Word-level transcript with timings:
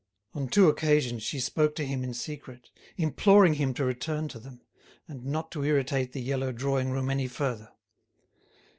On 0.33 0.47
two 0.47 0.67
occasions 0.67 1.21
she 1.21 1.39
spoke 1.39 1.75
to 1.75 1.85
him 1.85 2.03
in 2.03 2.15
secret, 2.15 2.71
imploring 2.97 3.53
him 3.53 3.71
to 3.75 3.85
return 3.85 4.27
to 4.29 4.39
them, 4.39 4.61
and 5.07 5.23
not 5.27 5.51
to 5.51 5.63
irritate 5.63 6.11
the 6.11 6.21
yellow 6.23 6.51
drawing 6.51 6.89
room 6.89 7.11
any 7.11 7.27
further. 7.27 7.69